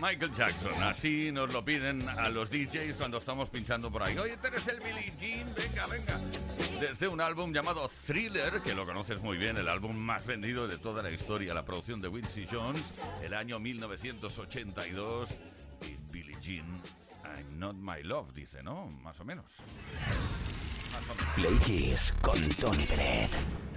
Michael 0.00 0.32
Jackson. 0.34 0.82
Así 0.82 1.30
nos 1.32 1.52
lo 1.52 1.64
piden 1.64 2.08
a 2.08 2.28
los 2.28 2.50
DJs 2.50 2.96
cuando 2.96 3.18
estamos 3.18 3.48
pinchando 3.50 3.90
por 3.90 4.02
ahí. 4.02 4.16
Oye, 4.18 4.36
eres 4.42 4.66
el 4.68 4.80
Billie 4.80 5.12
Jean, 5.18 5.46
venga, 5.54 5.86
venga. 5.86 6.20
Desde 6.80 7.08
un 7.08 7.20
álbum 7.20 7.52
llamado 7.52 7.90
Thriller, 8.06 8.60
que 8.62 8.74
lo 8.74 8.86
conoces 8.86 9.20
muy 9.20 9.36
bien, 9.36 9.56
el 9.56 9.68
álbum 9.68 9.96
más 9.96 10.24
vendido 10.26 10.68
de 10.68 10.78
toda 10.78 11.02
la 11.02 11.10
historia, 11.10 11.54
la 11.54 11.64
producción 11.64 12.00
de 12.00 12.10
Quincy 12.10 12.46
Jones, 12.50 12.82
el 13.22 13.34
año 13.34 13.58
1982. 13.58 15.30
Y 15.82 15.96
Billie 16.10 16.36
Jean, 16.40 16.80
I'm 17.24 17.58
not 17.58 17.74
my 17.74 18.02
love, 18.02 18.32
dice, 18.32 18.62
¿no? 18.62 18.86
Más 18.86 19.18
o 19.20 19.24
menos. 19.24 19.46
Kiss 21.64 22.14
con 22.22 22.40
Tony 22.60 22.84
Bennett. 22.86 23.67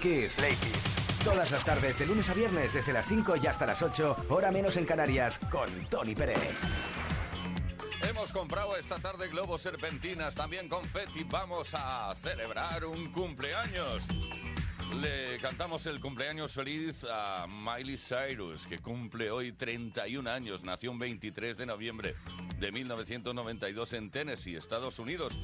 Play 0.00 0.54
Kiss. 0.54 1.24
Todas 1.24 1.50
las 1.50 1.64
tardes, 1.64 1.98
de 1.98 2.06
lunes 2.06 2.28
a 2.28 2.34
viernes, 2.34 2.72
desde 2.72 2.92
las 2.92 3.06
5 3.06 3.34
y 3.42 3.46
hasta 3.48 3.66
las 3.66 3.82
8, 3.82 4.26
hora 4.28 4.52
menos 4.52 4.76
en 4.76 4.84
Canarias, 4.84 5.40
con 5.50 5.68
Tony 5.90 6.14
Pérez. 6.14 6.38
Hemos 8.08 8.30
comprado 8.30 8.76
esta 8.76 8.98
tarde 9.00 9.28
globos 9.28 9.60
serpentinas, 9.60 10.34
también 10.36 10.68
confeti. 10.68 11.24
Vamos 11.24 11.70
a 11.72 12.14
celebrar 12.14 12.84
un 12.84 13.10
cumpleaños. 13.10 14.04
Le 15.00 15.38
cantamos 15.38 15.86
el 15.86 16.00
cumpleaños 16.00 16.52
feliz 16.52 17.06
a 17.08 17.46
Miley 17.46 17.96
Cyrus, 17.96 18.66
que 18.66 18.78
cumple 18.78 19.30
hoy 19.30 19.52
31 19.52 20.28
años. 20.28 20.64
Nació 20.64 20.90
un 20.90 20.98
23 20.98 21.56
de 21.56 21.66
noviembre 21.66 22.14
de 22.58 22.72
1992 22.72 23.92
en 23.92 24.10
Tennessee, 24.10 24.56
Estados 24.56 24.98
Unidos. 24.98 25.38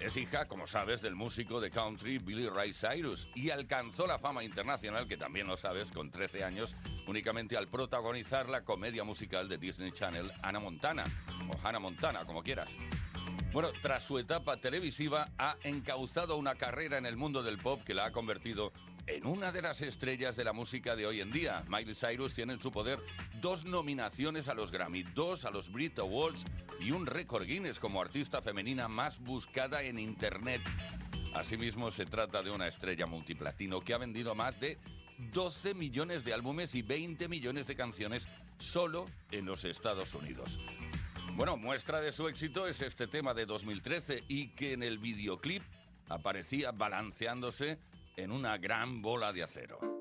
Es 0.00 0.16
hija, 0.16 0.48
como 0.48 0.66
sabes, 0.66 1.02
del 1.02 1.14
músico 1.14 1.60
de 1.60 1.70
country 1.70 2.18
Billy 2.18 2.48
Ray 2.48 2.72
Cyrus 2.74 3.28
y 3.36 3.50
alcanzó 3.50 4.08
la 4.08 4.18
fama 4.18 4.42
internacional, 4.42 5.06
que 5.06 5.16
también 5.16 5.46
lo 5.46 5.56
sabes, 5.56 5.92
con 5.92 6.10
13 6.10 6.42
años, 6.42 6.74
únicamente 7.06 7.56
al 7.56 7.68
protagonizar 7.68 8.48
la 8.48 8.64
comedia 8.64 9.04
musical 9.04 9.48
de 9.48 9.58
Disney 9.58 9.92
Channel 9.92 10.32
Hannah 10.42 10.60
Montana, 10.60 11.04
o 11.48 11.56
Hannah 11.64 11.78
Montana, 11.78 12.24
como 12.24 12.42
quieras. 12.42 12.72
Bueno, 13.52 13.70
tras 13.80 14.04
su 14.04 14.18
etapa 14.18 14.58
televisiva 14.58 15.30
ha 15.38 15.56
encauzado 15.62 16.36
una 16.36 16.54
carrera 16.54 16.98
en 16.98 17.06
el 17.06 17.16
mundo 17.16 17.42
del 17.42 17.58
pop 17.58 17.82
que 17.84 17.94
la 17.94 18.06
ha 18.06 18.12
convertido 18.12 18.72
en 19.06 19.26
una 19.26 19.52
de 19.52 19.62
las 19.62 19.82
estrellas 19.82 20.36
de 20.36 20.44
la 20.44 20.52
música 20.52 20.96
de 20.96 21.06
hoy 21.06 21.20
en 21.20 21.30
día. 21.30 21.62
Miley 21.68 21.94
Cyrus 21.94 22.34
tiene 22.34 22.54
en 22.54 22.60
su 22.60 22.72
poder 22.72 22.98
dos 23.40 23.64
nominaciones 23.64 24.48
a 24.48 24.54
los 24.54 24.70
Grammy, 24.72 25.04
dos 25.14 25.44
a 25.44 25.50
los 25.50 25.70
Brit 25.70 25.98
Awards 25.98 26.44
y 26.80 26.90
un 26.90 27.06
récord 27.06 27.46
Guinness 27.46 27.78
como 27.78 28.02
artista 28.02 28.42
femenina 28.42 28.88
más 28.88 29.20
buscada 29.20 29.82
en 29.82 29.98
Internet. 29.98 30.62
Asimismo, 31.34 31.90
se 31.90 32.06
trata 32.06 32.42
de 32.42 32.50
una 32.50 32.66
estrella 32.66 33.06
multiplatino 33.06 33.80
que 33.80 33.94
ha 33.94 33.98
vendido 33.98 34.34
más 34.34 34.58
de 34.58 34.78
12 35.18 35.74
millones 35.74 36.24
de 36.24 36.34
álbumes 36.34 36.74
y 36.74 36.82
20 36.82 37.28
millones 37.28 37.66
de 37.66 37.76
canciones 37.76 38.26
solo 38.58 39.06
en 39.30 39.46
los 39.46 39.64
Estados 39.64 40.14
Unidos. 40.14 40.58
Bueno, 41.36 41.58
muestra 41.58 42.00
de 42.00 42.12
su 42.12 42.28
éxito 42.28 42.66
es 42.66 42.80
este 42.80 43.06
tema 43.06 43.34
de 43.34 43.44
2013 43.44 44.24
y 44.26 44.48
que 44.54 44.72
en 44.72 44.82
el 44.82 44.96
videoclip 44.96 45.62
aparecía 46.08 46.72
balanceándose 46.72 47.78
en 48.16 48.32
una 48.32 48.56
gran 48.56 49.02
bola 49.02 49.34
de 49.34 49.42
acero. 49.42 49.95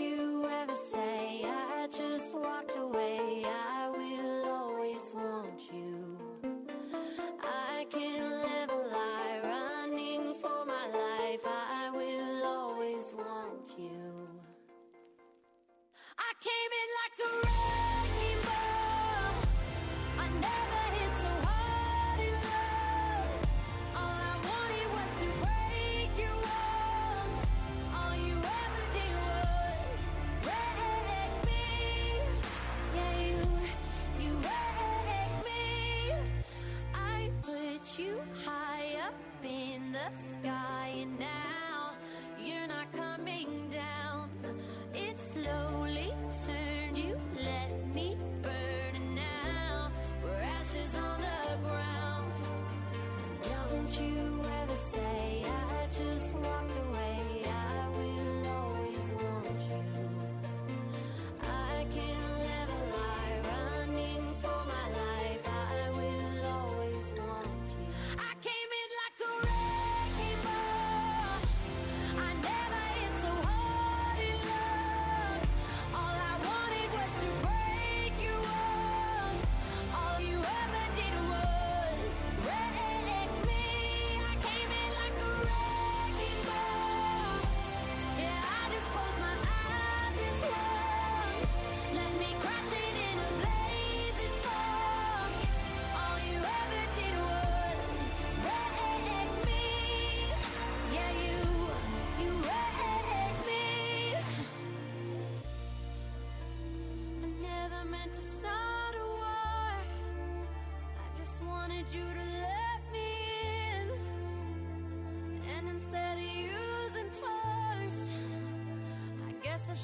You 0.00 0.48
ever 0.62 0.76
say 0.76 1.42
I 1.44 1.88
just 1.90 2.36
walked 2.36 2.76
away. 2.76 3.47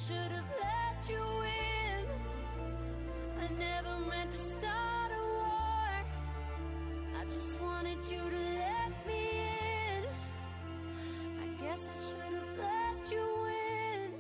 Should 0.07 0.33
have 0.33 0.51
let 0.61 1.09
you 1.09 1.25
in. 1.43 2.05
I 3.41 3.49
never 3.59 3.99
meant 4.11 4.33
to 4.33 4.39
start 4.39 5.11
a 5.13 5.25
war. 5.41 5.95
I 7.19 7.25
just 7.33 7.59
wanted 7.59 7.97
you 8.11 8.19
to 8.19 8.41
let 8.65 9.07
me 9.07 9.31
in. 9.97 10.05
I 11.43 11.47
guess 11.63 11.89
I 11.89 11.97
should 12.07 12.35
have 12.35 12.59
let 12.59 13.11
you 13.11 13.27
in. 13.47 14.11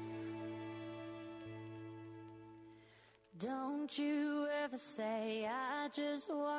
Don't 3.38 3.98
you 3.98 4.46
ever 4.62 4.78
say 4.78 5.46
I 5.46 5.88
just 5.94 6.32
walked 6.32 6.53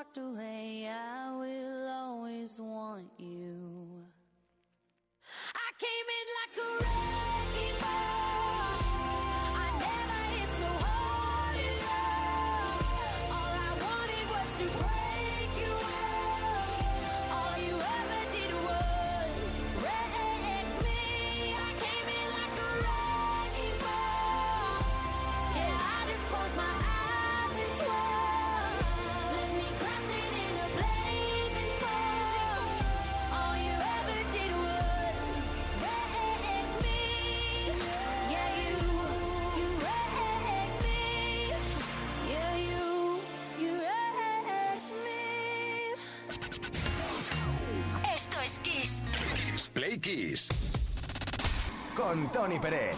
Kiss. 50.05 50.50
Con 51.95 52.31
Tony 52.31 52.59
Pérez. 52.59 52.95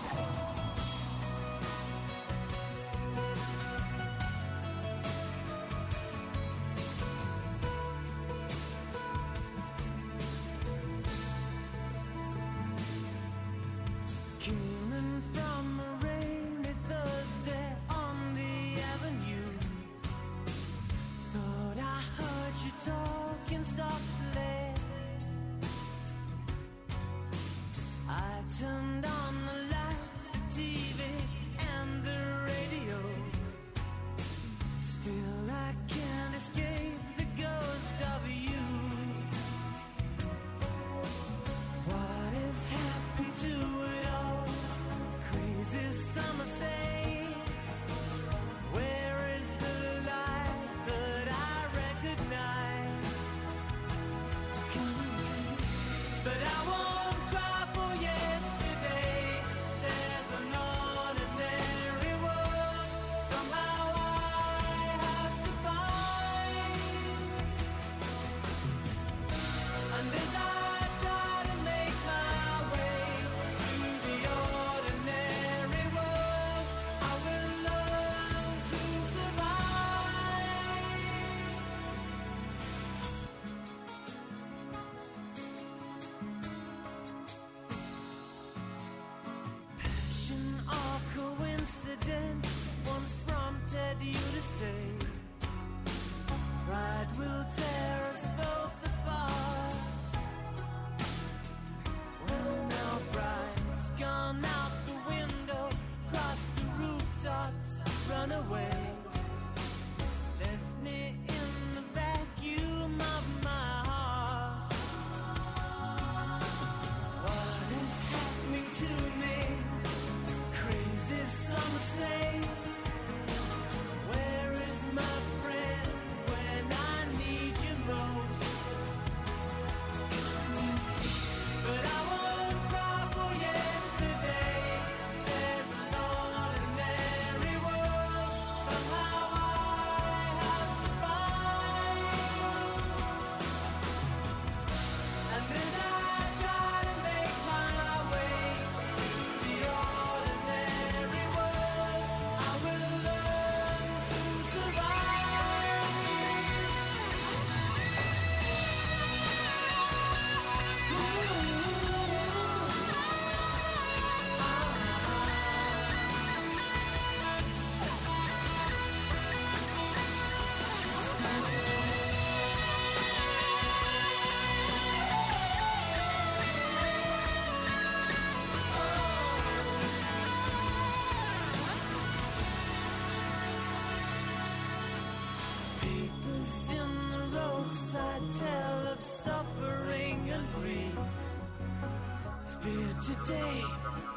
Today, 193.08 193.64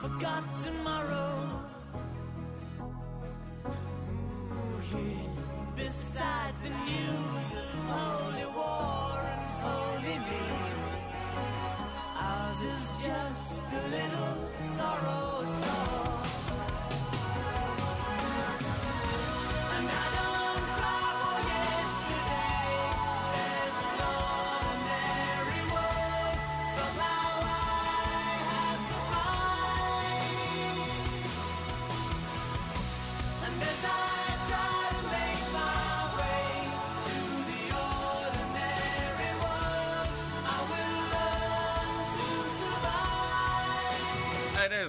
forgot 0.00 0.42
tomorrow. 0.64 1.49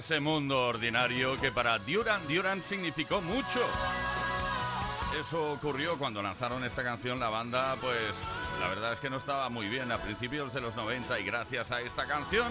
Ese 0.02 0.18
mundo 0.18 0.66
ordinario 0.66 1.40
que 1.40 1.52
para 1.52 1.78
Duran 1.78 2.26
Duran 2.26 2.60
significó 2.60 3.20
mucho. 3.20 3.60
Eso 5.20 5.52
ocurrió 5.52 5.96
cuando 5.96 6.20
lanzaron 6.20 6.64
esta 6.64 6.82
canción 6.82 7.20
la 7.20 7.28
banda, 7.28 7.76
pues 7.80 8.12
la 8.60 8.66
verdad 8.66 8.94
es 8.94 8.98
que 8.98 9.08
no 9.08 9.18
estaba 9.18 9.48
muy 9.48 9.68
bien 9.68 9.92
a 9.92 9.98
principios 9.98 10.52
de 10.52 10.60
los 10.60 10.74
90 10.74 11.20
y 11.20 11.22
gracias 11.22 11.70
a 11.70 11.80
esta 11.82 12.04
canción 12.06 12.50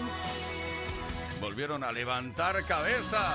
volvieron 1.42 1.84
a 1.84 1.92
levantar 1.92 2.64
cabeza. 2.64 3.34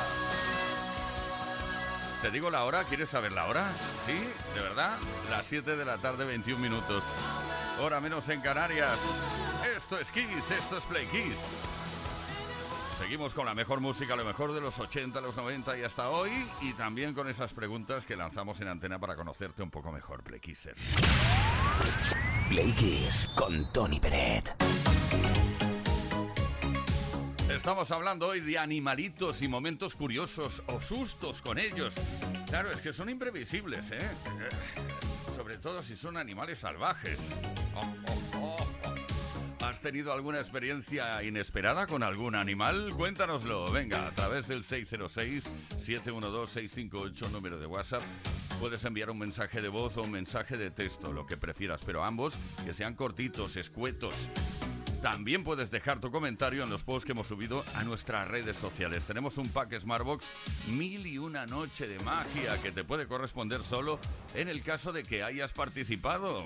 Te 2.23 2.31
digo 2.31 2.49
la 2.49 2.63
hora, 2.63 2.85
¿quieres 2.85 3.09
saber 3.09 3.33
la 3.33 3.45
hora? 3.45 3.71
Sí, 4.07 4.17
de 4.55 4.61
verdad, 4.61 4.97
las 5.29 5.45
7 5.45 5.75
de 5.75 5.85
la 5.85 5.99
tarde 5.99 6.25
21 6.25 6.59
minutos. 6.59 7.03
Hora 7.79 8.01
menos 8.01 8.27
en 8.29 8.41
Canarias. 8.41 8.97
Esto 9.77 9.99
es 9.99 10.09
Kiss, 10.09 10.49
esto 10.49 10.79
es 10.79 10.83
Play 10.85 11.05
Kiss. 11.05 11.76
Seguimos 12.97 13.33
con 13.33 13.45
la 13.45 13.53
mejor 13.53 13.79
música, 13.79 14.15
lo 14.15 14.25
mejor 14.25 14.53
de 14.53 14.59
los 14.59 14.79
80, 14.79 15.21
los 15.21 15.35
90 15.35 15.77
y 15.77 15.83
hasta 15.83 16.09
hoy. 16.09 16.31
Y 16.61 16.73
también 16.73 17.13
con 17.13 17.29
esas 17.29 17.53
preguntas 17.53 18.05
que 18.05 18.15
lanzamos 18.15 18.59
en 18.59 18.69
antena 18.69 18.97
para 18.97 19.15
conocerte 19.15 19.61
un 19.61 19.69
poco 19.69 19.91
mejor, 19.91 20.23
Play 20.23 20.39
Kissers. 20.39 20.81
Play 22.49 22.71
Kiss 22.71 23.29
con 23.35 23.71
Tony 23.71 23.99
Peret. 23.99 24.55
Estamos 27.49 27.91
hablando 27.91 28.27
hoy 28.27 28.39
de 28.41 28.57
animalitos 28.57 29.41
y 29.41 29.47
momentos 29.47 29.95
curiosos 29.95 30.63
o 30.67 30.81
sustos 30.81 31.41
con 31.41 31.59
ellos. 31.59 31.93
Claro, 32.47 32.71
es 32.71 32.81
que 32.81 32.93
son 32.93 33.09
imprevisibles, 33.09 33.91
¿eh? 33.91 33.97
Eh, 33.99 34.49
Sobre 35.35 35.57
todo 35.57 35.83
si 35.83 35.95
son 35.95 36.17
animales 36.17 36.59
salvajes. 36.59 37.19
Oh, 37.75 37.81
oh, 38.07 38.37
oh, 38.37 38.57
oh. 38.59 38.66
¿Has 38.66 38.66
tenido 39.87 40.11
alguna 40.11 40.41
experiencia 40.41 41.23
inesperada 41.23 41.87
con 41.87 42.03
algún 42.03 42.35
animal? 42.35 42.89
Cuéntanoslo, 42.93 43.71
venga, 43.71 44.07
a 44.07 44.11
través 44.11 44.45
del 44.45 44.65
606-712-658, 44.65 47.31
número 47.31 47.57
de 47.57 47.67
WhatsApp. 47.67 48.01
Puedes 48.59 48.83
enviar 48.83 49.11
un 49.11 49.19
mensaje 49.19 49.61
de 49.61 49.69
voz 49.69 49.95
o 49.95 50.01
un 50.01 50.11
mensaje 50.11 50.57
de 50.57 50.71
texto, 50.71 51.13
lo 51.13 51.25
que 51.25 51.37
prefieras, 51.37 51.83
pero 51.85 52.03
ambos 52.03 52.37
que 52.65 52.73
sean 52.73 52.95
cortitos, 52.95 53.55
escuetos. 53.55 54.13
También 55.01 55.45
puedes 55.45 55.71
dejar 55.71 56.01
tu 56.01 56.11
comentario 56.11 56.65
en 56.65 56.69
los 56.69 56.83
posts 56.83 57.05
que 57.05 57.13
hemos 57.13 57.27
subido 57.27 57.63
a 57.73 57.85
nuestras 57.85 58.27
redes 58.27 58.57
sociales. 58.57 59.05
Tenemos 59.05 59.37
un 59.37 59.47
pack 59.47 59.79
Smartbox 59.79 60.25
mil 60.67 61.07
y 61.07 61.17
una 61.17 61.45
noche 61.45 61.87
de 61.87 61.97
magia 61.99 62.61
que 62.61 62.73
te 62.73 62.83
puede 62.83 63.07
corresponder 63.07 63.63
solo 63.63 64.01
en 64.35 64.49
el 64.49 64.63
caso 64.63 64.91
de 64.91 65.03
que 65.03 65.23
hayas 65.23 65.53
participado. 65.53 66.45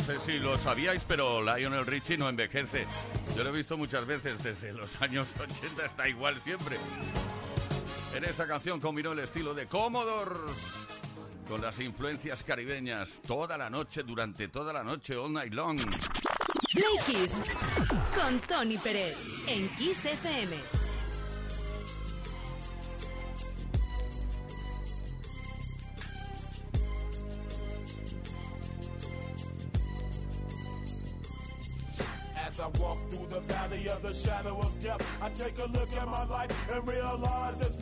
No 0.00 0.06
sé 0.06 0.18
si 0.24 0.38
lo 0.38 0.56
sabíais, 0.56 1.02
pero 1.06 1.42
Lionel 1.42 1.84
Richie 1.84 2.16
no 2.16 2.28
envejece. 2.28 2.86
Yo 3.36 3.44
lo 3.44 3.50
he 3.50 3.52
visto 3.52 3.76
muchas 3.76 4.06
veces, 4.06 4.42
desde 4.42 4.72
los 4.72 5.00
años 5.02 5.28
80 5.38 5.84
está 5.84 6.08
igual 6.08 6.40
siempre. 6.42 6.78
En 8.14 8.24
esta 8.24 8.46
canción 8.46 8.80
combinó 8.80 9.12
el 9.12 9.18
estilo 9.18 9.52
de 9.52 9.66
Commodores 9.66 10.86
con 11.46 11.60
las 11.60 11.78
influencias 11.80 12.42
caribeñas 12.42 13.20
toda 13.26 13.58
la 13.58 13.68
noche, 13.68 14.02
durante 14.02 14.48
toda 14.48 14.72
la 14.72 14.82
noche, 14.82 15.16
all 15.16 15.32
night 15.32 15.52
long. 15.52 15.78
Play 16.72 16.96
Kiss 17.06 17.42
con 18.14 18.40
Tony 18.40 18.78
Pérez 18.78 19.16
en 19.48 19.68
Kiss 19.76 20.06
FM. 20.06 20.79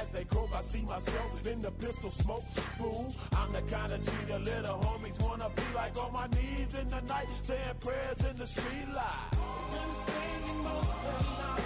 As 0.00 0.08
they 0.08 0.24
croak, 0.24 0.50
I 0.54 0.60
see 0.60 0.82
myself 0.82 1.46
in 1.46 1.62
the 1.62 1.70
pistol 1.70 2.10
smoke. 2.10 2.44
Fool, 2.78 3.14
I'm 3.32 3.52
the 3.52 3.62
kind 3.62 3.92
of 3.92 4.04
G 4.04 4.10
the 4.28 4.38
little 4.38 4.78
homies 4.78 5.20
wanna 5.22 5.48
be 5.56 5.62
like 5.74 5.96
on 5.96 6.12
my 6.12 6.26
knees 6.28 6.74
in 6.74 6.88
the 6.90 7.00
night, 7.02 7.26
saying 7.42 7.76
prayers 7.80 8.20
in 8.30 8.36
the 8.36 8.46
street 8.46 8.88
light. 8.94 9.30
Look 9.32 11.02
at 11.42 11.56
the 11.56 11.65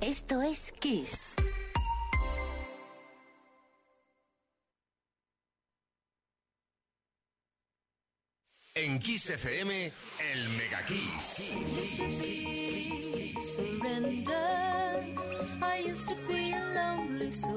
Esto 0.00 0.42
es 0.42 0.72
Kiss. 0.78 1.34
En 8.74 9.00
Kiss 9.00 9.30
FM, 9.30 9.90
el 10.32 10.48
Mega 10.50 10.84
Kiss. 10.86 11.52
surrender. 13.40 15.04
I 15.62 15.78
used 15.78 16.08
to 16.08 16.14
feel 16.14 16.62
lonely 16.76 17.30
so. 17.32 17.56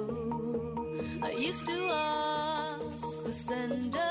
I 1.21 1.32
used 1.32 1.67
to 1.67 1.89
ask 1.91 3.23
the 3.23 3.34
sender, 3.34 4.11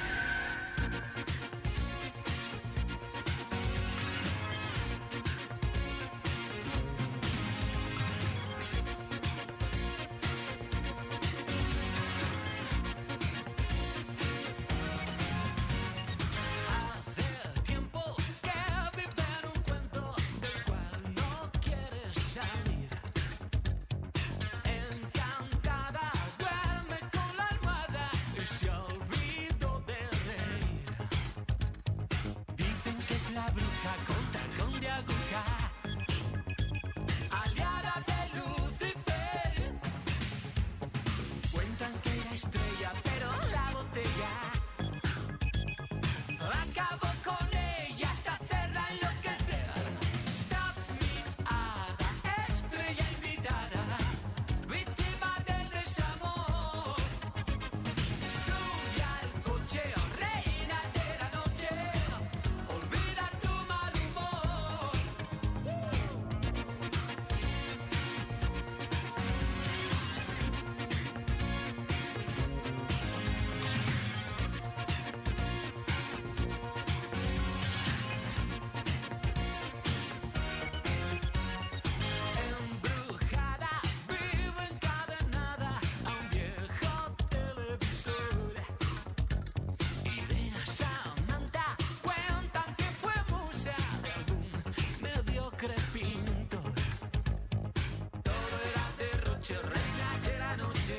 Reina 99.53 100.19
de 100.23 100.37
la 100.39 100.57
noche. 100.57 100.97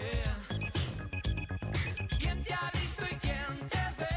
¿Quién 2.19 2.45
te 2.45 2.55
ha 2.55 2.71
visto 2.81 3.05
y 3.11 3.15
quién 3.17 3.69
te 3.69 3.85
ve? 3.99 4.17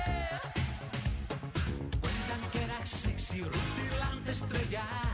Cuentan 2.02 2.52
que 2.52 2.64
era 2.64 2.86
sexy, 2.86 3.42
rutilante 3.44 4.32
estrella. 4.32 5.05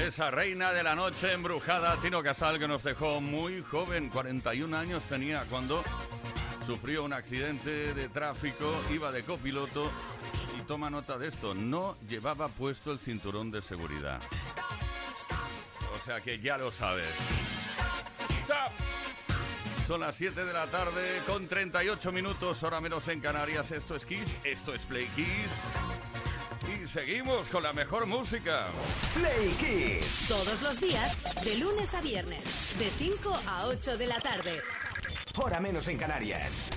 Esa 0.00 0.30
reina 0.30 0.72
de 0.72 0.82
la 0.82 0.94
noche 0.94 1.30
embrujada, 1.34 2.00
Tino 2.00 2.22
Casal, 2.22 2.58
que 2.58 2.66
nos 2.66 2.82
dejó 2.82 3.20
muy 3.20 3.62
joven, 3.62 4.08
41 4.08 4.74
años 4.74 5.02
tenía 5.02 5.44
cuando 5.50 5.84
sufrió 6.64 7.04
un 7.04 7.12
accidente 7.12 7.92
de 7.92 8.08
tráfico, 8.08 8.72
iba 8.90 9.12
de 9.12 9.24
copiloto 9.24 9.92
y 10.58 10.62
toma 10.62 10.88
nota 10.88 11.18
de 11.18 11.28
esto, 11.28 11.54
no 11.54 11.98
llevaba 12.08 12.48
puesto 12.48 12.92
el 12.92 12.98
cinturón 12.98 13.50
de 13.50 13.60
seguridad. 13.60 14.20
O 15.94 16.04
sea 16.04 16.22
que 16.22 16.40
ya 16.40 16.56
lo 16.56 16.70
sabes. 16.70 17.14
Son 19.86 20.00
las 20.00 20.14
7 20.14 20.44
de 20.46 20.52
la 20.54 20.66
tarde 20.68 21.20
con 21.26 21.46
38 21.46 22.10
minutos, 22.10 22.62
hora 22.62 22.80
menos 22.80 23.06
en 23.08 23.20
Canarias. 23.20 23.70
Esto 23.70 23.96
es 23.96 24.06
Kiss, 24.06 24.34
esto 24.44 24.72
es 24.72 24.86
Play 24.86 25.06
Kiss. 25.14 25.99
Y 26.68 26.86
seguimos 26.86 27.48
con 27.48 27.62
la 27.62 27.72
mejor 27.72 28.06
música. 28.06 28.68
Play 29.14 29.48
Kiss. 29.58 30.26
Todos 30.28 30.62
los 30.62 30.80
días, 30.80 31.16
de 31.42 31.56
lunes 31.56 31.94
a 31.94 32.00
viernes, 32.00 32.74
de 32.78 32.90
5 32.90 33.34
a 33.46 33.66
8 33.66 33.96
de 33.96 34.06
la 34.06 34.20
tarde. 34.20 34.60
Hora 35.36 35.60
menos 35.60 35.88
en 35.88 35.96
Canarias. 35.96 36.68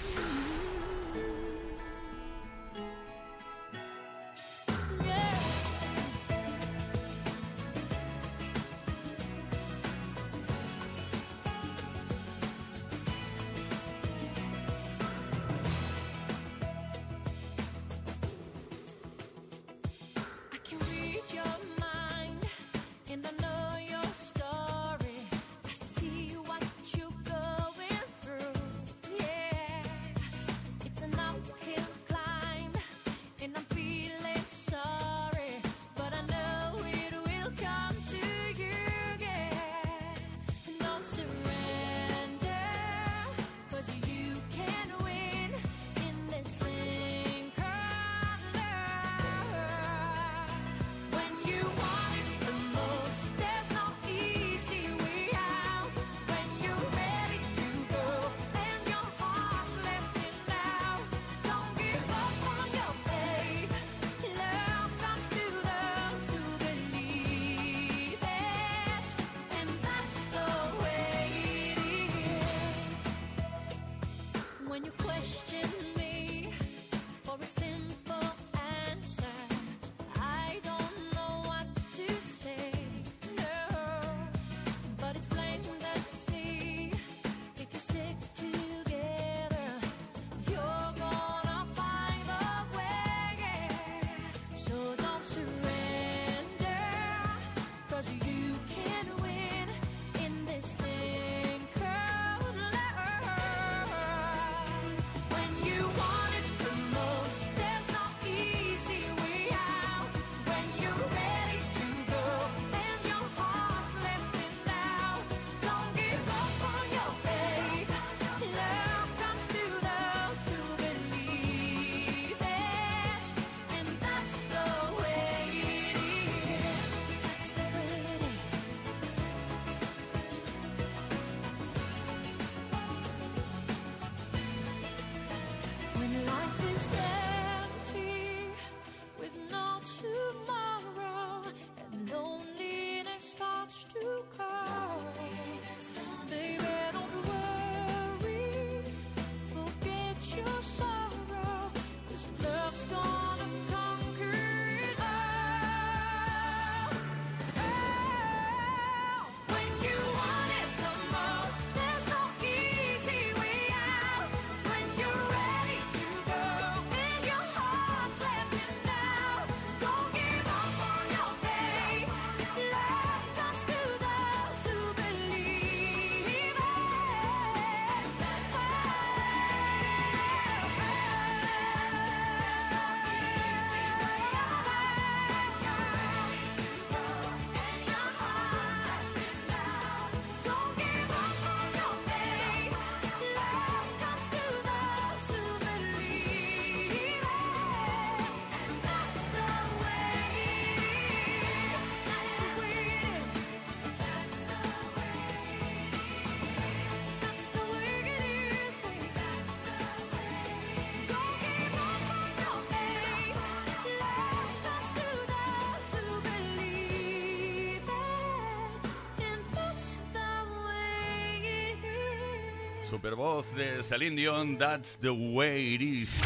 Super 222.94 223.16
voz 223.16 223.48
de 223.56 223.82
Celine 223.82 224.16
Dion, 224.16 224.60
That's 224.60 225.00
the 225.00 225.10
way 225.10 225.74
it 225.74 225.82
is. 225.82 226.22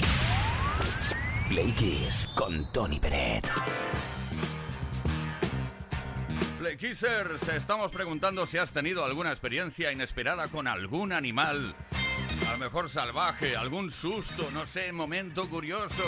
Play 1.47 1.72
Kiss 1.72 2.28
con 2.36 2.70
Tony 2.74 2.99
Peret. 2.99 3.49
Play 6.59 6.76
Kissers, 6.76 7.47
estamos 7.47 7.89
preguntando 7.89 8.45
si 8.45 8.57
has 8.57 8.74
tenido 8.74 9.05
alguna 9.05 9.32
experiencia 9.32 9.93
inesperada 9.93 10.49
con 10.49 10.68
algún 10.68 11.13
animal. 11.13 11.74
A 12.49 12.51
lo 12.51 12.57
mejor 12.57 12.89
salvaje, 12.89 13.55
algún 13.55 13.89
susto, 13.89 14.51
no 14.51 14.65
sé, 14.65 14.91
momento 14.91 15.47
curioso. 15.47 16.03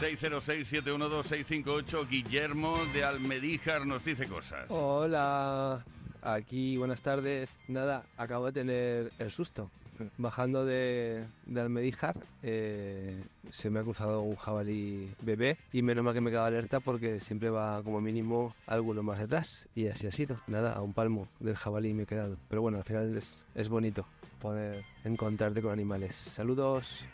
606-712-658, 0.00 2.08
Guillermo 2.08 2.78
de 2.94 3.04
Almedíjar 3.04 3.84
nos 3.84 4.02
dice 4.02 4.26
cosas. 4.26 4.64
Hola, 4.70 5.84
aquí 6.22 6.76
buenas 6.76 7.02
tardes. 7.02 7.58
Nada, 7.68 8.04
acabo 8.16 8.46
de 8.46 8.52
tener 8.52 9.12
el 9.18 9.30
susto. 9.30 9.70
Bajando 10.16 10.64
de, 10.64 11.26
de 11.46 11.60
Almedíjar, 11.60 12.16
eh, 12.42 13.22
se 13.50 13.70
me 13.70 13.78
ha 13.80 13.82
cruzado 13.82 14.22
un 14.22 14.36
jabalí 14.36 15.14
bebé 15.20 15.58
y 15.72 15.82
menos 15.82 16.02
mal 16.02 16.14
que 16.14 16.20
me 16.20 16.30
quedo 16.30 16.44
alerta 16.44 16.80
porque 16.80 17.20
siempre 17.20 17.50
va 17.50 17.82
como 17.82 18.00
mínimo 18.00 18.54
alguno 18.66 19.02
más 19.02 19.18
detrás 19.18 19.68
y 19.74 19.86
así 19.88 20.06
ha 20.06 20.12
sido. 20.12 20.40
Nada, 20.46 20.72
a 20.72 20.80
un 20.80 20.92
palmo 20.92 21.28
del 21.38 21.56
jabalí 21.56 21.92
me 21.92 22.04
he 22.04 22.06
quedado. 22.06 22.36
Pero 22.48 22.62
bueno, 22.62 22.78
al 22.78 22.84
final 22.84 23.16
es, 23.16 23.44
es 23.54 23.68
bonito 23.68 24.06
poder 24.40 24.82
encontrarte 25.04 25.62
con 25.62 25.72
animales. 25.72 26.16
Saludos. 26.16 27.04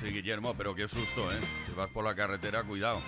Sí, 0.00 0.08
Guillermo, 0.08 0.54
pero 0.56 0.74
qué 0.74 0.86
susto, 0.86 1.32
¿eh? 1.32 1.40
Si 1.66 1.74
vas 1.74 1.90
por 1.90 2.04
la 2.04 2.14
carretera, 2.14 2.62
cuidado. 2.62 3.00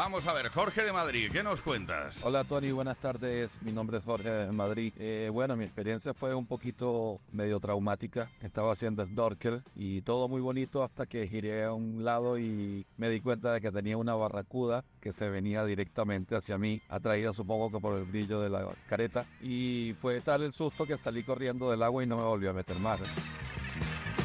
Vamos 0.00 0.24
a 0.28 0.32
ver, 0.32 0.48
Jorge 0.50 0.84
de 0.84 0.92
Madrid, 0.92 1.28
¿qué 1.32 1.42
nos 1.42 1.60
cuentas? 1.60 2.20
Hola 2.22 2.44
Tony, 2.44 2.70
buenas 2.70 2.98
tardes. 2.98 3.60
Mi 3.62 3.72
nombre 3.72 3.98
es 3.98 4.04
Jorge 4.04 4.30
de 4.30 4.52
Madrid. 4.52 4.92
Eh, 4.96 5.28
bueno, 5.32 5.56
mi 5.56 5.64
experiencia 5.64 6.14
fue 6.14 6.36
un 6.36 6.46
poquito 6.46 7.18
medio 7.32 7.58
traumática. 7.58 8.30
Estaba 8.40 8.72
haciendo 8.72 9.04
snorkel 9.04 9.64
y 9.74 10.02
todo 10.02 10.28
muy 10.28 10.40
bonito 10.40 10.84
hasta 10.84 11.06
que 11.06 11.26
giré 11.26 11.64
a 11.64 11.72
un 11.72 12.04
lado 12.04 12.38
y 12.38 12.86
me 12.96 13.10
di 13.10 13.20
cuenta 13.20 13.52
de 13.52 13.60
que 13.60 13.72
tenía 13.72 13.96
una 13.96 14.14
barracuda 14.14 14.84
que 15.00 15.12
se 15.12 15.28
venía 15.28 15.64
directamente 15.64 16.36
hacia 16.36 16.58
mí, 16.58 16.80
atraída 16.88 17.32
supongo 17.32 17.72
que 17.72 17.80
por 17.80 17.98
el 17.98 18.04
brillo 18.04 18.40
de 18.40 18.50
la 18.50 18.68
careta. 18.88 19.26
Y 19.42 19.96
fue 20.00 20.20
tal 20.20 20.44
el 20.44 20.52
susto 20.52 20.86
que 20.86 20.96
salí 20.96 21.24
corriendo 21.24 21.72
del 21.72 21.82
agua 21.82 22.04
y 22.04 22.06
no 22.06 22.18
me 22.18 22.22
volvió 22.22 22.50
a 22.50 22.52
meter 22.52 22.78
mar. 22.78 23.00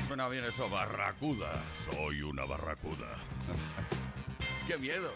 Suena 0.06 0.28
bien 0.28 0.44
eso, 0.44 0.70
barracuda. 0.70 1.64
Soy 1.90 2.22
una 2.22 2.46
barracuda. 2.46 3.16
¡Qué 4.68 4.78
miedo! 4.78 5.10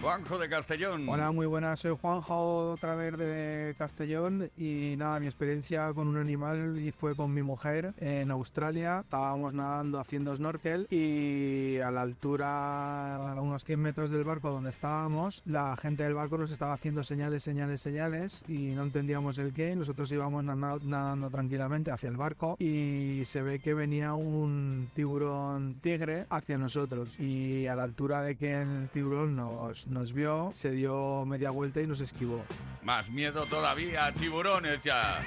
Juanjo 0.00 0.38
de 0.38 0.48
Castellón. 0.48 1.08
Hola, 1.08 1.32
muy 1.32 1.46
buenas. 1.46 1.80
Soy 1.80 1.96
Juanjo 2.00 2.72
otra 2.72 2.94
vez 2.94 3.16
de 3.18 3.74
Castellón 3.76 4.50
y 4.56 4.94
nada, 4.96 5.18
mi 5.18 5.26
experiencia 5.26 5.92
con 5.92 6.06
un 6.08 6.16
animal 6.16 6.92
fue 6.96 7.16
con 7.16 7.34
mi 7.34 7.42
mujer 7.42 7.94
en 7.98 8.30
Australia. 8.30 9.00
Estábamos 9.00 9.54
nadando 9.54 9.98
haciendo 9.98 10.34
snorkel 10.36 10.86
y 10.90 11.78
a 11.78 11.90
la 11.90 12.02
altura, 12.02 13.16
a 13.32 13.40
unos 13.40 13.64
100 13.64 13.80
metros 13.80 14.10
del 14.10 14.24
barco 14.24 14.50
donde 14.50 14.70
estábamos, 14.70 15.42
la 15.44 15.76
gente 15.76 16.04
del 16.04 16.14
barco 16.14 16.38
nos 16.38 16.50
estaba 16.50 16.74
haciendo 16.74 17.02
señales, 17.02 17.42
señales, 17.42 17.82
señales 17.82 18.44
y 18.48 18.68
no 18.74 18.82
entendíamos 18.82 19.38
el 19.38 19.52
qué. 19.52 19.74
Nosotros 19.74 20.10
íbamos 20.12 20.44
nadando, 20.44 20.78
nadando 20.84 21.28
tranquilamente 21.30 21.90
hacia 21.90 22.08
el 22.08 22.16
barco 22.16 22.56
y 22.58 23.22
se 23.24 23.42
ve 23.42 23.58
que 23.58 23.74
venía 23.74 24.14
un 24.14 24.88
tiburón 24.94 25.76
tigre 25.82 26.26
hacia 26.30 26.56
nosotros 26.56 27.18
y 27.18 27.66
a 27.66 27.74
la 27.74 27.82
altura 27.82 28.22
de 28.22 28.36
que 28.36 28.62
el 28.62 28.88
tiburón 28.92 29.36
nos, 29.36 29.77
nos 29.86 30.12
vio, 30.12 30.50
se 30.54 30.70
dio 30.70 31.24
media 31.24 31.50
vuelta 31.50 31.80
y 31.80 31.86
nos 31.86 32.00
esquivó. 32.00 32.42
Más 32.82 33.08
miedo 33.10 33.44
todavía, 33.46 34.12
tiburones 34.12 34.80
ya. 34.82 35.22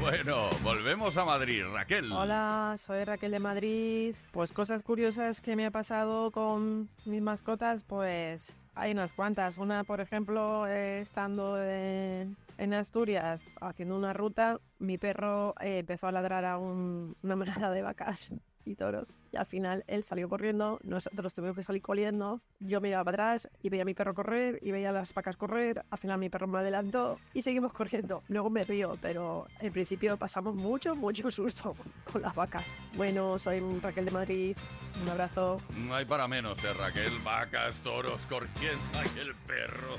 Bueno, 0.00 0.48
volvemos 0.62 1.16
a 1.16 1.24
Madrid. 1.24 1.64
Raquel. 1.72 2.12
Hola, 2.12 2.74
soy 2.78 3.02
Raquel 3.04 3.32
de 3.32 3.40
Madrid. 3.40 4.14
Pues 4.32 4.52
cosas 4.52 4.82
curiosas 4.82 5.40
que 5.40 5.56
me 5.56 5.66
ha 5.66 5.70
pasado 5.72 6.30
con 6.30 6.88
mis 7.04 7.20
mascotas, 7.20 7.82
pues 7.82 8.54
hay 8.74 8.92
unas 8.92 9.12
cuantas. 9.12 9.58
Una, 9.58 9.82
por 9.82 10.00
ejemplo, 10.00 10.68
eh, 10.68 11.00
estando 11.00 11.60
en, 11.60 12.36
en 12.58 12.74
Asturias 12.74 13.44
haciendo 13.60 13.96
una 13.96 14.12
ruta, 14.12 14.60
mi 14.78 14.98
perro 14.98 15.54
eh, 15.60 15.78
empezó 15.80 16.06
a 16.06 16.12
ladrar 16.12 16.44
a 16.44 16.58
un- 16.58 17.16
una 17.24 17.34
manada 17.34 17.70
de 17.72 17.82
vacas 17.82 18.30
y 18.68 18.74
toros. 18.74 19.14
Y 19.32 19.36
al 19.36 19.46
final 19.46 19.84
él 19.86 20.04
salió 20.04 20.28
corriendo, 20.28 20.78
nosotros 20.82 21.34
tuvimos 21.34 21.56
que 21.56 21.62
salir 21.62 21.82
corriendo. 21.82 22.40
Yo 22.60 22.80
miraba 22.80 23.04
para 23.04 23.14
atrás 23.14 23.48
y 23.62 23.68
veía 23.68 23.82
a 23.82 23.84
mi 23.84 23.94
perro 23.94 24.14
correr 24.14 24.58
y 24.62 24.70
veía 24.70 24.90
a 24.90 24.92
las 24.92 25.14
vacas 25.14 25.36
correr. 25.36 25.84
Al 25.90 25.98
final 25.98 26.18
mi 26.18 26.28
perro 26.28 26.46
me 26.46 26.58
adelantó 26.58 27.18
y 27.34 27.42
seguimos 27.42 27.72
corriendo. 27.72 28.22
Luego 28.28 28.50
me 28.50 28.64
río, 28.64 28.96
pero 29.00 29.46
en 29.60 29.72
principio 29.72 30.16
pasamos 30.16 30.54
mucho, 30.54 30.94
mucho 30.94 31.30
susto 31.30 31.74
con 32.12 32.22
las 32.22 32.34
vacas. 32.34 32.64
Bueno, 32.94 33.38
soy 33.38 33.60
Raquel 33.80 34.04
de 34.04 34.10
Madrid. 34.10 34.56
Un 35.00 35.08
abrazo. 35.08 35.60
No 35.76 35.94
hay 35.94 36.04
para 36.04 36.26
menos, 36.26 36.62
eh, 36.64 36.72
Raquel. 36.72 37.12
Vacas, 37.24 37.78
toros, 37.80 38.20
corriendo. 38.26 38.84
Ay, 38.94 39.08
el 39.18 39.34
perro. 39.34 39.96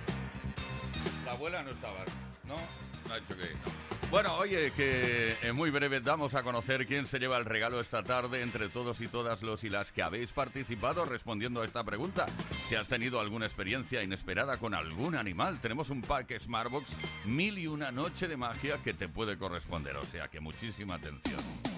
La 1.26 1.32
abuela 1.32 1.64
no 1.64 1.72
estaba, 1.72 2.04
¿no? 2.46 2.56
No 3.08 3.14
ha 3.14 3.20
dicho 3.20 3.36
que 3.38 3.54
no. 3.54 3.89
Bueno, 4.12 4.38
oye, 4.38 4.72
que 4.72 5.36
en 5.44 5.56
muy 5.56 5.70
breve 5.70 6.02
damos 6.02 6.34
a 6.34 6.42
conocer 6.42 6.88
quién 6.88 7.06
se 7.06 7.20
lleva 7.20 7.38
el 7.38 7.46
regalo 7.46 7.80
esta 7.80 8.02
tarde 8.02 8.42
entre 8.42 8.68
todos 8.68 9.00
y 9.02 9.08
todas 9.08 9.44
los 9.44 9.64
y 9.64 9.70
las 9.70 9.92
que 9.92 10.02
habéis 10.02 10.32
participado 10.32 11.06
respondiendo 11.06 11.62
a 11.62 11.66
esta 11.66 11.84
pregunta. 11.84 12.26
Si 12.68 12.74
has 12.74 12.88
tenido 12.88 13.20
alguna 13.20 13.46
experiencia 13.46 14.02
inesperada 14.02 14.58
con 14.58 14.74
algún 14.74 15.16
animal, 15.16 15.62
tenemos 15.62 15.92
un 15.92 16.02
pack 16.02 16.40
Smartbox 16.40 16.90
mil 17.26 17.60
y 17.60 17.68
una 17.68 17.92
noche 17.92 18.28
de 18.28 18.36
magia 18.36 18.80
que 18.84 18.96
te 18.96 19.08
puede 19.08 19.38
corresponder. 19.38 19.96
O 19.98 20.06
sea 20.06 20.28
que 20.28 20.40
muchísima 20.40 20.96
atención. 20.96 21.69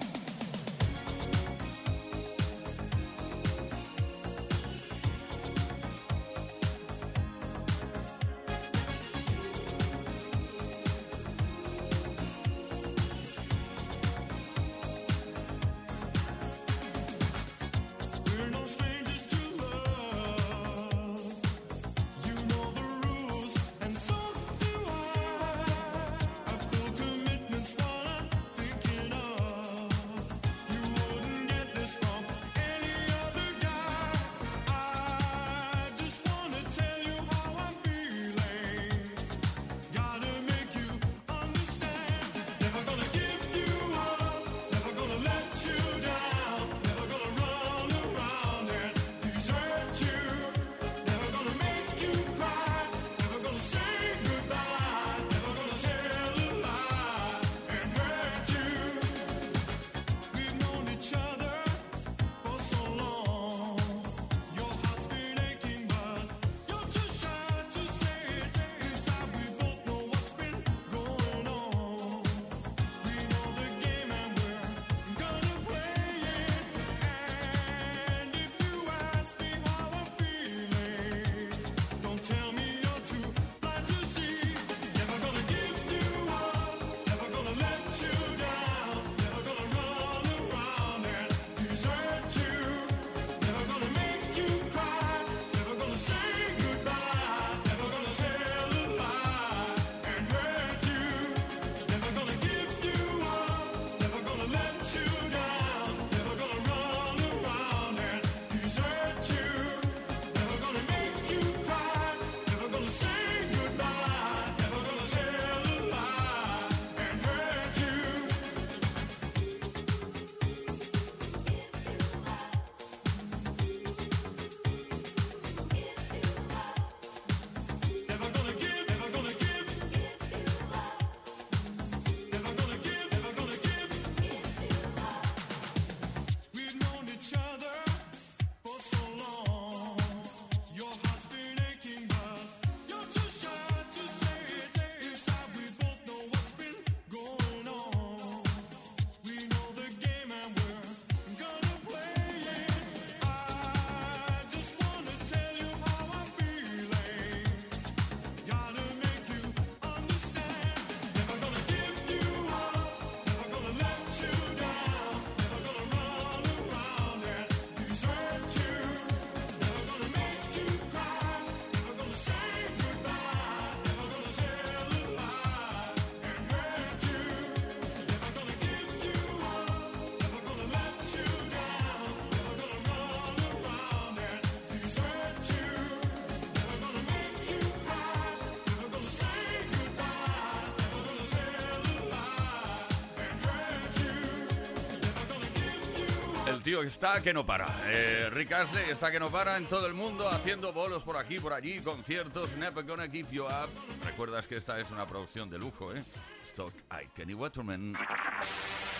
El 196.62 196.64
tío 196.64 196.82
está 196.84 197.20
que 197.20 197.34
no 197.34 197.44
para. 197.44 197.66
Eh, 197.86 198.30
Rick 198.30 198.52
Astley 198.52 198.90
está 198.90 199.10
que 199.10 199.18
no 199.18 199.30
para 199.30 199.56
en 199.56 199.66
todo 199.66 199.84
el 199.84 199.94
mundo, 199.94 200.28
haciendo 200.28 200.72
bolos 200.72 201.02
por 201.02 201.16
aquí, 201.16 201.40
por 201.40 201.52
allí, 201.52 201.80
conciertos. 201.80 202.56
Never 202.56 202.84
gonna 202.84 203.08
give 203.08 203.28
you 203.32 203.44
up. 203.44 203.68
Recuerdas 204.06 204.46
que 204.46 204.58
esta 204.58 204.78
es 204.78 204.88
una 204.92 205.04
producción 205.04 205.50
de 205.50 205.58
lujo, 205.58 205.92
¿eh? 205.92 206.00
Stock 206.46 206.72
I 206.92 207.08
Kenny 207.16 207.34
Waterman. 207.34 207.96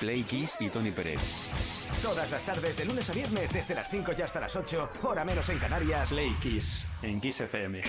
Play 0.00 0.24
Kiss 0.24 0.56
y 0.58 0.70
Tony 0.70 0.90
Pérez. 0.90 1.20
Todas 2.02 2.28
las 2.32 2.42
tardes, 2.44 2.76
de 2.76 2.84
lunes 2.84 3.08
a 3.08 3.12
viernes, 3.12 3.52
desde 3.52 3.76
las 3.76 3.88
5 3.88 4.12
y 4.18 4.22
hasta 4.22 4.40
las 4.40 4.56
8, 4.56 4.90
hora 5.04 5.24
menos 5.24 5.48
en 5.48 5.58
Canarias. 5.60 6.10
Play 6.10 6.34
Kiss 6.40 6.88
en 7.02 7.20
Kiss 7.20 7.42
FM. 7.42 7.82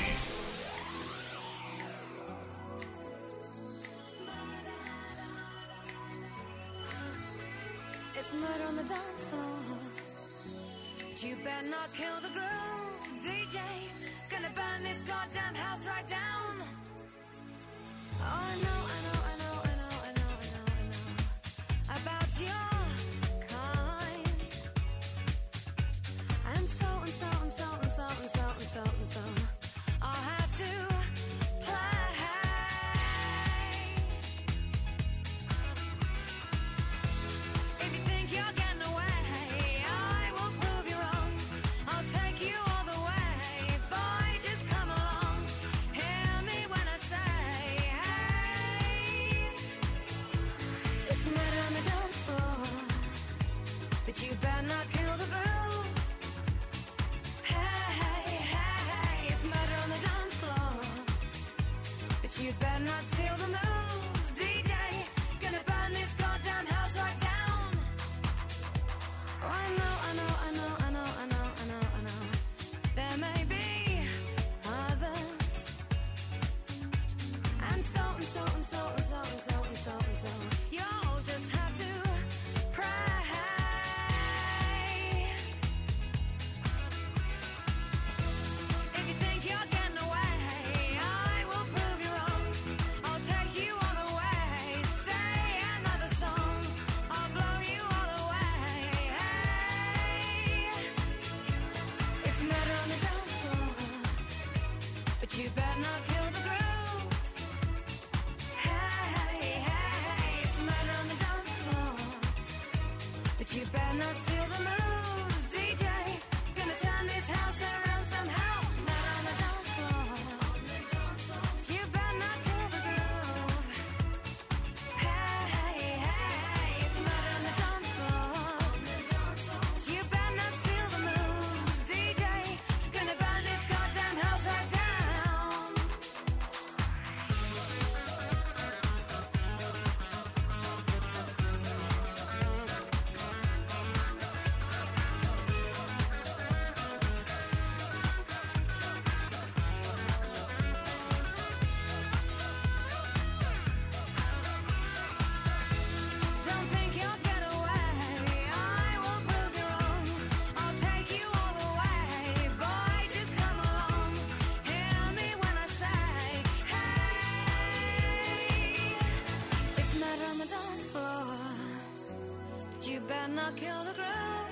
Better 173.08 173.34
not 173.34 173.56
kill 173.56 173.84
the 173.84 173.94
groove. 173.94 174.50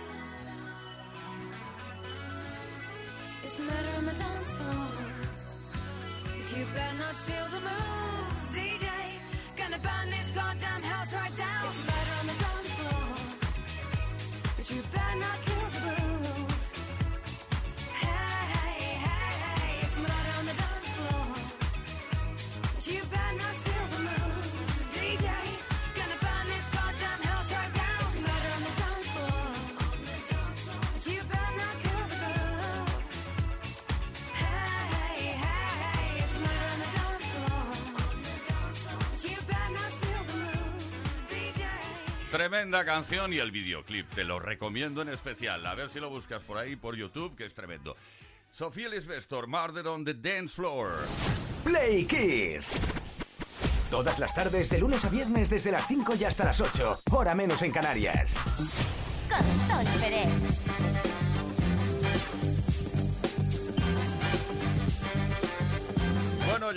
It's 3.44 3.60
murder 3.60 3.94
on 3.98 4.06
the 4.06 4.14
dance 4.14 4.52
floor. 4.58 4.88
But 6.24 6.58
you 6.58 6.66
better 6.74 6.98
not 6.98 7.16
steal 7.24 7.48
the 7.56 7.62
moves, 7.68 8.21
Tremenda 42.52 42.84
canción 42.84 43.32
y 43.32 43.38
el 43.38 43.50
videoclip, 43.50 44.10
te 44.10 44.26
lo 44.26 44.38
recomiendo 44.38 45.02
en 45.02 45.08
especial. 45.08 45.66
A 45.66 45.74
ver 45.74 45.90
si 45.90 46.02
lo 46.02 46.10
buscas 46.10 46.44
por 46.44 46.58
ahí, 46.58 46.76
por 46.76 46.98
YouTube, 46.98 47.34
que 47.38 47.46
es 47.46 47.54
tremendo. 47.54 47.96
Sofía 48.52 48.90
Lisbestor, 48.90 49.48
Murder 49.48 49.88
on 49.88 50.04
the 50.04 50.14
Dance 50.14 50.56
Floor. 50.56 50.92
Play 51.64 52.04
Kiss. 52.04 52.78
Todas 53.90 54.20
las 54.20 54.36
tardes, 54.36 54.70
de 54.70 54.80
lunes 54.80 55.06
a 55.06 55.10
viernes, 55.10 55.50
desde 55.50 55.72
las 55.72 55.88
5 55.88 56.14
y 56.20 56.26
hasta 56.26 56.44
las 56.44 56.60
8, 56.60 57.04
hora 57.12 57.34
menos 57.36 57.62
en 57.62 57.72
Canarias. 57.72 58.38
Con 59.30 59.70
Tony 59.70 59.98
Pérez. 59.98 60.51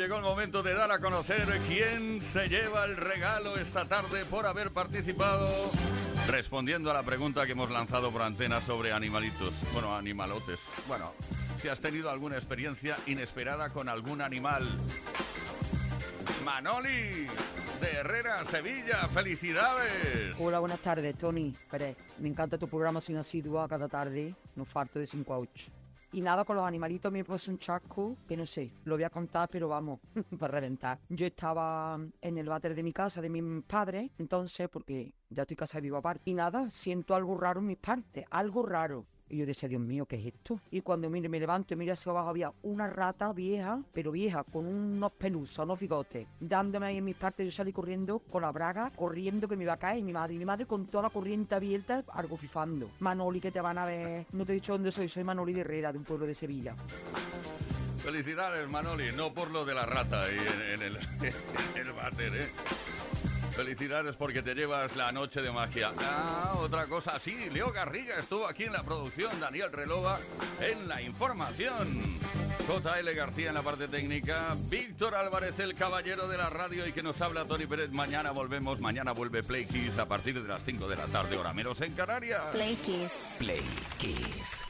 Llegó 0.04 0.16
el 0.16 0.22
momento 0.22 0.62
de 0.62 0.74
dar 0.74 0.92
a 0.92 0.98
conocer 0.98 1.48
quién 1.66 2.20
se 2.20 2.46
lleva 2.46 2.84
el 2.84 2.94
regalo 2.94 3.56
esta 3.56 3.86
tarde 3.86 4.26
por 4.26 4.44
haber 4.44 4.70
participado 4.70 5.48
respondiendo 6.28 6.90
a 6.90 6.94
la 6.94 7.02
pregunta 7.02 7.46
que 7.46 7.52
hemos 7.52 7.70
lanzado 7.70 8.10
por 8.10 8.20
antena 8.20 8.60
sobre 8.60 8.92
animalitos. 8.92 9.54
Bueno, 9.72 9.96
animalotes. 9.96 10.60
Bueno, 10.88 11.10
si 11.56 11.68
has 11.68 11.80
tenido 11.80 12.10
alguna 12.10 12.36
experiencia 12.36 12.98
inesperada 13.06 13.70
con 13.70 13.88
algún 13.88 14.20
animal. 14.20 14.68
Manoli, 16.44 17.26
de 17.80 17.92
Herrera, 17.94 18.44
Sevilla, 18.44 19.08
felicidades. 19.08 20.34
Hola, 20.38 20.58
buenas 20.58 20.80
tardes, 20.80 21.16
Tony 21.16 21.54
Pérez. 21.70 21.96
Me 22.18 22.28
encanta 22.28 22.58
tu 22.58 22.68
programa 22.68 23.00
sin 23.00 23.16
asidua 23.16 23.66
cada 23.70 23.88
tarde. 23.88 24.34
No 24.54 24.66
falto 24.66 24.98
de 24.98 25.06
5 25.06 25.32
a 25.32 25.38
8. 25.38 25.83
Y 26.14 26.20
nada, 26.20 26.44
con 26.44 26.54
los 26.54 26.64
animalitos 26.64 27.10
me 27.10 27.24
puesto 27.24 27.50
un 27.50 27.58
chasco, 27.58 28.18
que 28.28 28.36
no 28.36 28.46
sé, 28.46 28.72
lo 28.84 28.94
voy 28.94 29.02
a 29.02 29.10
contar, 29.10 29.48
pero 29.50 29.66
vamos, 29.66 29.98
para 30.38 30.52
reventar. 30.52 31.00
Yo 31.08 31.26
estaba 31.26 31.98
en 32.20 32.38
el 32.38 32.48
váter 32.48 32.76
de 32.76 32.84
mi 32.84 32.92
casa, 32.92 33.20
de 33.20 33.28
mis 33.28 33.64
padres, 33.64 34.12
entonces, 34.16 34.68
porque 34.68 35.12
ya 35.28 35.42
estoy 35.42 35.56
casada 35.56 35.80
y 35.80 35.82
vivo 35.82 35.96
aparte. 35.96 36.30
Y 36.30 36.34
nada, 36.34 36.70
siento 36.70 37.16
algo 37.16 37.36
raro 37.36 37.58
en 37.58 37.66
mis 37.66 37.78
partes, 37.78 38.24
algo 38.30 38.64
raro. 38.64 39.08
Y 39.28 39.38
yo 39.38 39.46
decía, 39.46 39.68
Dios 39.68 39.80
mío, 39.80 40.06
¿qué 40.06 40.16
es 40.16 40.26
esto? 40.26 40.60
Y 40.70 40.82
cuando 40.82 41.08
mire, 41.08 41.28
me 41.28 41.40
levanto 41.40 41.74
y 41.74 41.76
miro 41.76 41.92
hacia 41.92 42.10
abajo, 42.10 42.28
había 42.28 42.52
una 42.62 42.86
rata 42.86 43.32
vieja, 43.32 43.82
pero 43.92 44.12
vieja, 44.12 44.44
con 44.44 44.66
unos 44.66 45.12
pelusos, 45.12 45.64
unos 45.64 45.80
bigotes, 45.80 46.26
dándome 46.38 46.86
ahí 46.86 46.98
en 46.98 47.04
mis 47.04 47.16
partes. 47.16 47.46
Yo 47.46 47.52
salí 47.52 47.72
corriendo 47.72 48.18
con 48.18 48.42
la 48.42 48.52
braga, 48.52 48.92
corriendo 48.94 49.48
que 49.48 49.56
me 49.56 49.64
iba 49.64 49.72
a 49.72 49.78
caer. 49.78 49.98
Y 49.98 50.02
mi 50.02 50.12
madre, 50.12 50.34
y 50.34 50.38
mi 50.38 50.44
madre 50.44 50.66
con 50.66 50.86
toda 50.86 51.04
la 51.04 51.10
corriente 51.10 51.54
abierta, 51.54 52.04
algo 52.12 52.36
fifando. 52.36 52.90
Manoli, 53.00 53.40
que 53.40 53.50
te 53.50 53.60
van 53.60 53.78
a 53.78 53.86
ver. 53.86 54.26
No 54.32 54.44
te 54.44 54.52
he 54.52 54.56
dicho 54.56 54.72
dónde 54.72 54.92
soy, 54.92 55.08
soy 55.08 55.24
Manoli 55.24 55.54
de 55.54 55.62
Herrera, 55.62 55.92
de 55.92 55.98
un 55.98 56.04
pueblo 56.04 56.26
de 56.26 56.34
Sevilla. 56.34 56.74
Felicidades, 58.04 58.68
Manoli, 58.68 59.12
no 59.16 59.32
por 59.32 59.50
lo 59.50 59.64
de 59.64 59.74
la 59.74 59.86
rata 59.86 60.22
ahí 60.22 60.36
en, 60.74 60.82
el, 60.82 60.96
en 60.96 61.86
el 61.86 62.34
¿eh? 62.34 62.48
Felicidades 63.54 64.16
porque 64.16 64.42
te 64.42 64.54
llevas 64.54 64.96
la 64.96 65.12
noche 65.12 65.40
de 65.40 65.52
magia. 65.52 65.92
Ah, 65.98 66.54
otra 66.58 66.86
cosa, 66.86 67.20
sí, 67.20 67.36
Leo 67.52 67.70
Garriga 67.70 68.18
estuvo 68.18 68.48
aquí 68.48 68.64
en 68.64 68.72
la 68.72 68.82
producción, 68.82 69.38
Daniel 69.38 69.70
Relova 69.70 70.18
en 70.60 70.88
la 70.88 71.00
información. 71.00 72.02
JL 72.66 73.14
García 73.14 73.48
en 73.48 73.54
la 73.54 73.62
parte 73.62 73.86
técnica, 73.86 74.56
Víctor 74.68 75.14
Álvarez, 75.14 75.58
el 75.60 75.74
caballero 75.74 76.26
de 76.26 76.36
la 76.36 76.50
radio 76.50 76.86
y 76.86 76.92
que 76.92 77.02
nos 77.02 77.20
habla 77.20 77.44
Tony 77.44 77.66
Pérez. 77.66 77.90
Mañana 77.90 78.32
volvemos, 78.32 78.80
mañana 78.80 79.12
vuelve 79.12 79.42
Play 79.44 79.66
Kiss 79.66 79.98
a 79.98 80.06
partir 80.06 80.42
de 80.42 80.48
las 80.48 80.64
5 80.64 80.88
de 80.88 80.96
la 80.96 81.04
tarde, 81.04 81.36
hora 81.36 81.52
menos 81.52 81.80
en 81.80 81.92
Canarias. 81.94 82.42
Play 82.52 82.74
Kiss. 82.76 83.26
Play 83.38 83.62
Kiss. 83.98 84.64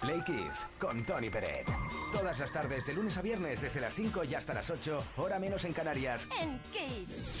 Play 0.00 0.20
Kiss 0.22 0.66
con 0.78 1.04
Tony 1.04 1.30
Peret. 1.30 1.66
Todas 2.12 2.38
las 2.38 2.52
tardes, 2.52 2.86
de 2.86 2.94
lunes 2.94 3.16
a 3.16 3.22
viernes, 3.22 3.60
desde 3.60 3.80
las 3.80 3.94
5 3.94 4.24
y 4.24 4.34
hasta 4.34 4.52
las 4.52 4.68
8, 4.68 5.04
hora 5.18 5.38
menos 5.38 5.64
en 5.64 5.72
Canarias. 5.72 6.26
En 6.40 6.58
Kiss. 6.72 7.40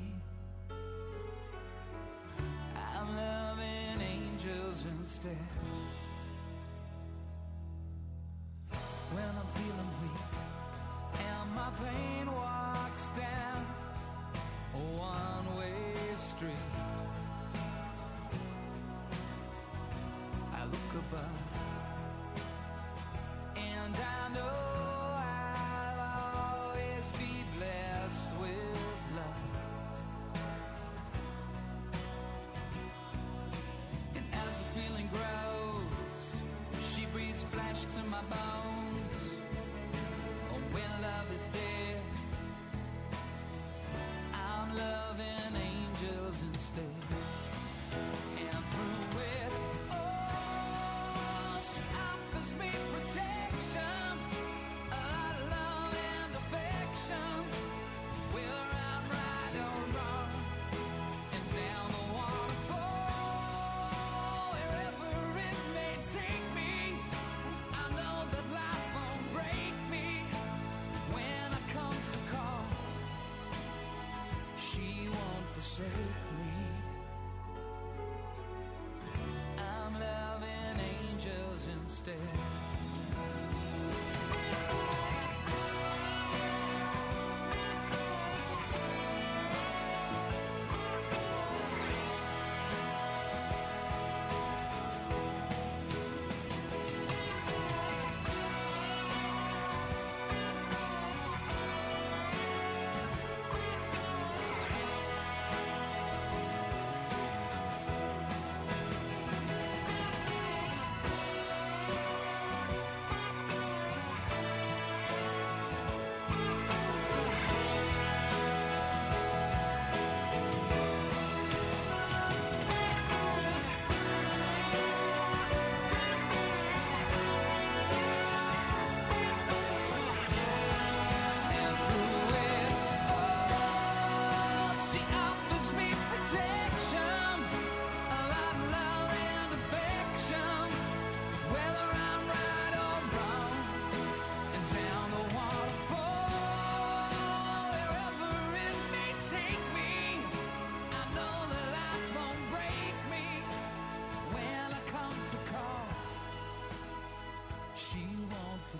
Instead. 4.85 5.37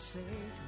Forsake 0.02 0.26
me. 0.32 0.61